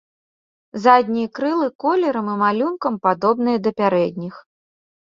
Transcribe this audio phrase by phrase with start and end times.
[0.85, 4.35] Заднія крылы колерам і малюнкам падобныя да пярэдніх.